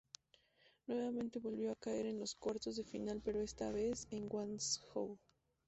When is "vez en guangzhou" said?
3.71-5.19